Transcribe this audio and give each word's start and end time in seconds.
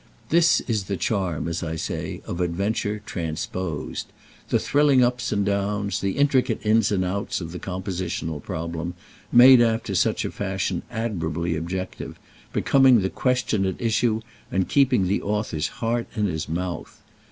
This 0.29 0.61
is 0.61 0.85
the 0.85 0.97
charm, 0.97 1.47
as 1.47 1.61
I 1.61 1.75
say, 1.75 2.21
of 2.25 2.41
adventure 2.41 3.03
transposed—the 3.05 4.57
thrilling 4.57 5.03
ups 5.03 5.31
and 5.31 5.45
downs, 5.45 6.01
the 6.01 6.13
intricate 6.17 6.59
ins 6.65 6.91
and 6.91 7.05
outs 7.05 7.39
of 7.39 7.51
the 7.51 7.59
compositional 7.59 8.41
problem, 8.41 8.95
made 9.31 9.61
after 9.61 9.93
such 9.93 10.25
a 10.25 10.31
fashion 10.31 10.81
admirably 10.89 11.55
objective, 11.55 12.19
becoming 12.51 13.01
the 13.01 13.11
question 13.11 13.63
at 13.67 13.79
issue 13.79 14.21
and 14.51 14.67
keeping 14.67 15.07
the 15.07 15.21
author's 15.21 15.67
heart 15.67 16.07
in 16.15 16.25
his 16.25 16.49
mouth. 16.49 16.99